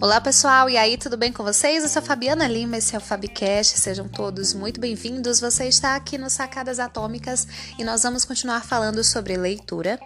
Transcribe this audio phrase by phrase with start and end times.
[0.00, 1.82] Olá pessoal, e aí, tudo bem com vocês?
[1.82, 5.40] Eu sou a Fabiana Lima, esse é o Fabcast, sejam todos muito bem-vindos.
[5.40, 9.98] Você está aqui no Sacadas Atômicas e nós vamos continuar falando sobre leitura.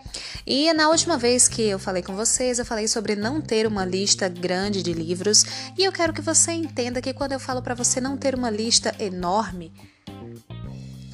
[0.46, 3.84] E na última vez que eu falei com vocês, eu falei sobre não ter uma
[3.84, 5.44] lista grande de livros,
[5.76, 8.48] e eu quero que você entenda que quando eu falo para você não ter uma
[8.48, 9.74] lista enorme,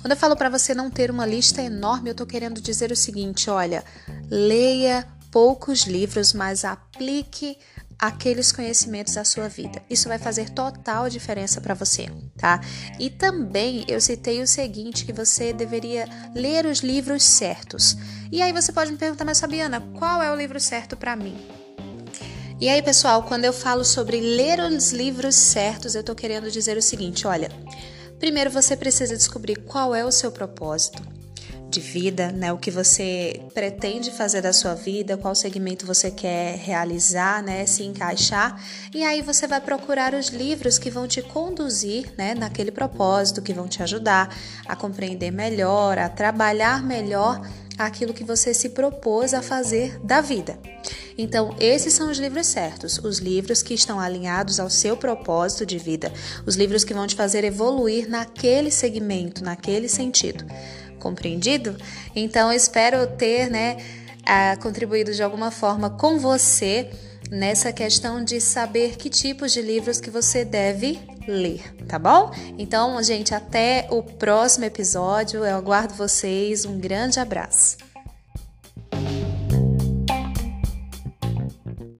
[0.01, 2.97] quando eu falo para você não ter uma lista enorme, eu tô querendo dizer o
[2.97, 3.85] seguinte, olha,
[4.31, 7.59] leia poucos livros, mas aplique
[7.99, 9.83] aqueles conhecimentos à sua vida.
[9.91, 12.61] Isso vai fazer total diferença para você, tá?
[12.99, 17.97] E também eu citei o seguinte que você deveria ler os livros certos.
[18.31, 21.37] E aí você pode me perguntar, mas Fabiana, qual é o livro certo para mim?
[22.61, 26.77] E aí, pessoal, quando eu falo sobre ler os livros certos, eu tô querendo dizer
[26.77, 27.51] o seguinte, olha,
[28.19, 31.18] primeiro você precisa descobrir qual é o seu propósito
[31.71, 32.53] de vida, né?
[32.53, 37.67] O que você pretende fazer da sua vida, qual segmento você quer realizar, né?
[37.67, 38.63] Se encaixar.
[38.95, 42.35] E aí você vai procurar os livros que vão te conduzir, né?
[42.35, 44.35] Naquele propósito, que vão te ajudar
[44.67, 47.41] a compreender melhor, a trabalhar melhor
[47.79, 50.59] aquilo que você se propôs a fazer da vida.
[51.17, 55.79] Então, esses são os livros certos, os livros que estão alinhados ao seu propósito de
[55.79, 56.13] vida,
[56.47, 60.45] os livros que vão te fazer evoluir naquele segmento, naquele sentido.
[60.99, 61.77] Compreendido?
[62.15, 63.77] Então, espero ter, né,
[64.61, 66.91] contribuído de alguma forma com você
[67.31, 72.31] nessa questão de saber que tipos de livros que você deve ler, tá bom?
[72.57, 75.45] Então, gente, até o próximo episódio.
[75.45, 76.65] Eu aguardo vocês.
[76.65, 77.77] Um grande abraço.